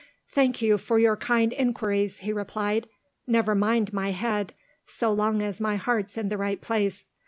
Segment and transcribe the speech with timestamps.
[0.31, 2.89] "Thank you for your kind inquiries," he replied.
[3.27, 4.51] "Never mind my head,
[4.87, 7.05] so long as my heart's in the right place.